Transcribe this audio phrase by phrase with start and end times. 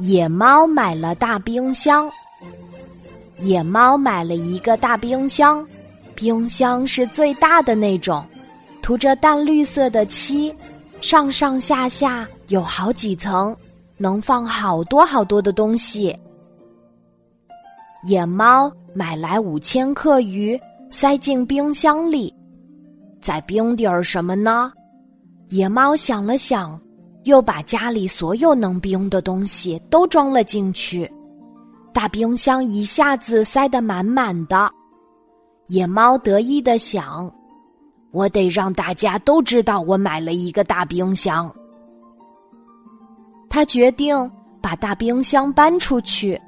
[0.00, 2.10] 野猫买了大冰箱。
[3.40, 5.66] 野猫买了一个大冰箱，
[6.14, 8.24] 冰箱是最大的那种，
[8.80, 10.54] 涂着淡绿色的漆，
[11.00, 13.54] 上上下下有好几层，
[13.98, 16.16] 能放好多好多的东西。
[18.04, 20.58] 野猫买来五千克鱼，
[20.88, 22.32] 塞进冰箱里，
[23.20, 24.72] 在冰底儿什么呢？
[25.48, 26.80] 野猫想了想，
[27.26, 31.10] 又把家里所有能冰的东西都装了进去。
[31.92, 34.70] 大冰箱一下子塞得满满的，
[35.66, 37.32] 野猫得意的想
[38.12, 41.52] ：“我得让大家都知道我买了一个大冰箱。”
[43.50, 46.40] 他决定把大冰箱搬出去，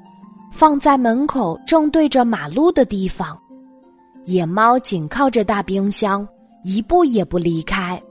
[0.49, 3.37] 放在门口正对着马路的地方。
[4.25, 6.25] 野猫紧靠着大冰箱，
[6.63, 8.01] 一步也不离开。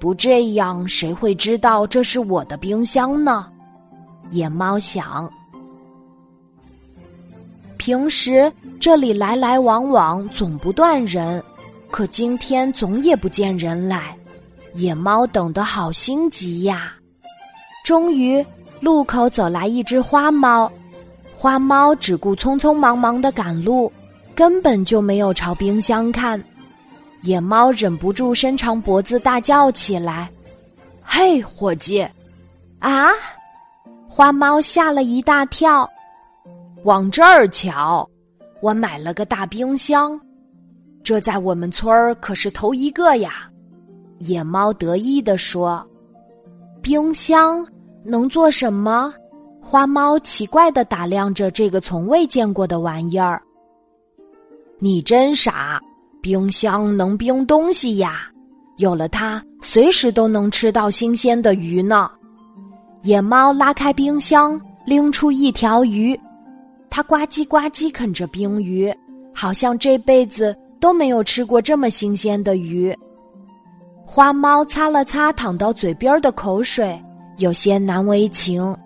[0.00, 3.46] 不这样，谁会知道这是我的冰箱呢？
[4.30, 5.30] 野猫想。
[7.76, 11.42] 平时这里来来往往总不断人，
[11.90, 14.16] 可今天总也不见人来，
[14.72, 16.94] 野猫等得好心急呀。
[17.84, 18.44] 终于，
[18.80, 20.70] 路口走来一只花猫，
[21.36, 23.92] 花猫只顾匆匆忙忙的赶路，
[24.34, 26.42] 根本就没有朝冰箱看。
[27.22, 30.30] 野猫忍不住伸长脖子大叫起来
[31.02, 32.06] ：“嘿，伙计！”
[32.80, 33.10] 啊！
[34.08, 35.88] 花猫吓了一大跳。
[36.84, 38.08] 往这儿瞧，
[38.60, 40.18] 我买了个大冰箱，
[41.04, 43.50] 这在我们村儿可是头一个呀！
[44.18, 45.86] 野猫得意地说
[46.82, 47.66] ：“冰箱
[48.02, 49.12] 能做什么？”
[49.62, 53.42] 花猫奇怪的打量着这个从未见过的玩意儿。
[54.78, 55.80] 你真傻！
[56.20, 58.30] 冰箱能冰东西呀，
[58.76, 62.10] 有了它，随时都能吃到新鲜的鱼呢。
[63.02, 66.18] 野猫拉开冰箱，拎出一条鱼。
[66.90, 68.92] 它呱唧呱唧啃着冰鱼，
[69.32, 72.94] 好像这辈子都没有吃过这么新鲜的鱼。
[74.04, 77.00] 花猫擦了擦淌到嘴边的口水，
[77.38, 78.76] 有些难为情。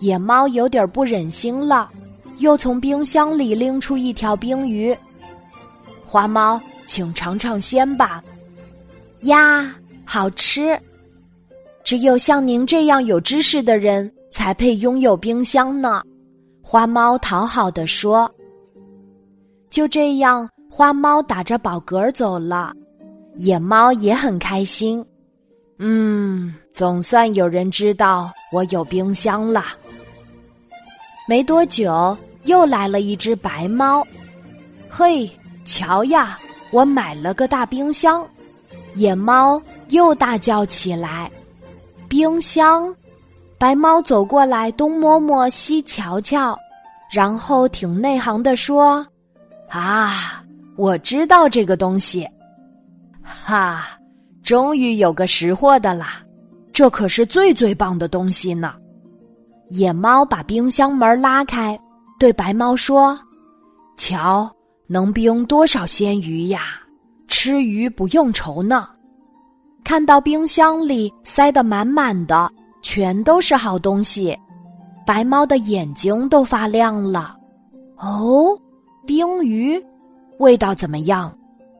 [0.00, 1.88] 野猫有点不忍心了，
[2.38, 4.96] 又从冰箱里拎出一条冰鱼。
[6.10, 8.20] 花猫，请尝尝鲜吧。
[9.20, 9.72] 呀，
[10.04, 10.76] 好吃！
[11.84, 16.02] 只有像您这样有知识的人，才配拥有冰箱呢。
[16.60, 18.28] 花猫讨好的说
[19.70, 22.72] ：“就这样，花猫打着饱嗝走了。
[23.36, 25.06] 野猫也很开心。
[25.78, 29.64] 嗯，总算有人知道我有冰箱了。
[31.28, 34.04] 没多久，又来了一只白猫。
[34.88, 35.30] 嘿，
[35.70, 36.36] 瞧呀，
[36.72, 38.26] 我买了个大冰箱！
[38.96, 41.30] 野猫又大叫起来：
[42.08, 42.92] 冰箱！”
[43.56, 46.58] 白猫走过来，东摸摸，西瞧瞧，
[47.08, 49.06] 然后挺内行的说
[49.70, 50.42] ：“啊，
[50.76, 52.28] 我知道这个东西，
[53.22, 53.86] 哈，
[54.42, 56.20] 终于有个识货的啦！
[56.72, 58.74] 这可是最最棒的东西呢。”
[59.70, 61.78] 野猫把冰箱门拉开，
[62.18, 63.16] 对白猫说
[63.96, 64.50] ：“瞧，
[64.90, 66.80] 能冰多少鲜鱼呀？
[67.28, 68.88] 吃鱼不用愁呢。
[69.84, 72.50] 看到冰箱里塞得满满的。”
[72.82, 74.34] 全都是好东西，
[75.06, 77.36] 白猫的眼睛都发亮了。
[77.98, 78.58] 哦，
[79.06, 79.78] 冰鱼，
[80.38, 81.30] 味道怎么样？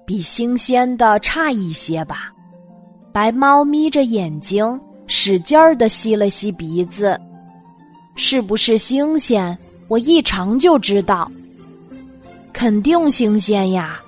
[0.07, 2.31] 比新鲜的差一些吧。
[3.13, 7.19] 白猫眯着眼睛，使劲儿的吸了吸鼻子，
[8.15, 9.57] 是不是新鲜？
[9.89, 11.33] 我一尝就知道，
[12.53, 14.01] 肯定新鲜呀。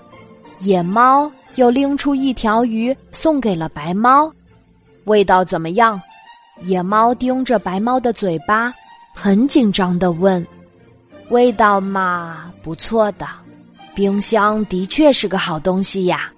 [0.61, 4.33] 野猫又拎出一条鱼送给了白猫，
[5.05, 6.01] 味道怎么样？
[6.63, 8.73] 野猫盯着白猫的嘴巴，
[9.15, 10.47] 很紧张的问
[11.31, 13.27] ：“味道嘛，不错的。
[13.95, 16.33] 冰箱的确是个好东西呀。”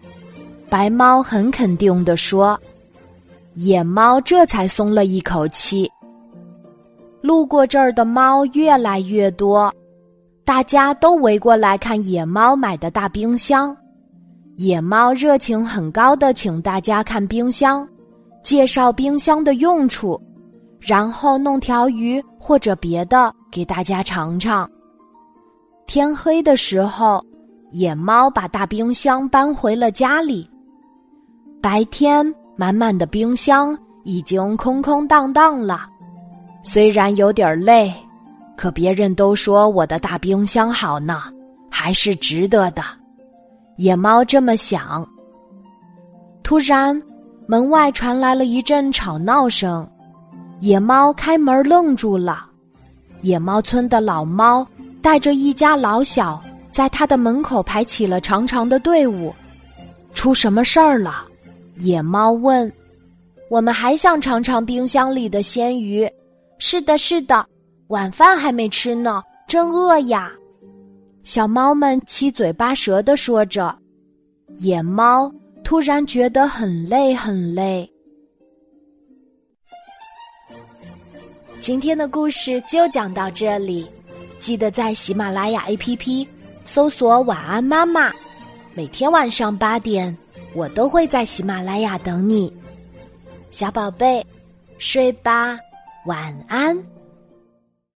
[0.70, 2.58] 白猫很肯定的说。
[3.54, 5.90] 野猫这才松了一口气。
[7.20, 9.72] 路过这儿的猫越来越多，
[10.44, 13.74] 大家都围过来看野猫买的大冰箱。
[14.56, 17.86] 野猫热情很高的请大家看冰箱。
[18.42, 20.20] 介绍冰箱的用处，
[20.78, 24.70] 然后弄条鱼或者别的给大家尝尝。
[25.86, 27.24] 天黑的时候，
[27.70, 30.46] 野猫把大冰箱搬回了家里。
[31.62, 35.86] 白天满满的冰箱已经空空荡荡了，
[36.62, 37.90] 虽然有点累，
[38.56, 41.24] 可别人都说我的大冰箱好呢，
[41.70, 42.82] 还是值得的。
[43.76, 45.06] 野猫这么想。
[46.42, 47.00] 突然。
[47.46, 49.86] 门外传来了一阵吵闹声，
[50.60, 52.46] 野猫开门愣住了。
[53.20, 54.66] 野猫村的老猫
[55.02, 59.30] 带着一家老小，在他的门口排起了长长的队伍。
[60.14, 61.26] 出什么事儿了？
[61.80, 62.72] 野猫问。
[63.50, 66.10] 我们还想尝尝冰箱里的鲜鱼。
[66.58, 67.46] 是的，是的，
[67.88, 70.32] 晚饭还没吃呢，真饿呀！
[71.22, 73.76] 小猫们七嘴八舌的说着。
[74.58, 75.32] 野猫
[75.62, 77.90] 突然觉得很累，很累。
[81.60, 83.88] 今天的故事就讲到这里，
[84.38, 86.26] 记得在喜马拉雅 APP
[86.64, 88.12] 搜索“晚安妈妈”，
[88.74, 90.16] 每天晚上八点，
[90.54, 92.52] 我都会在喜马拉雅等你，
[93.50, 94.24] 小宝贝，
[94.78, 95.58] 睡吧，
[96.06, 96.76] 晚安。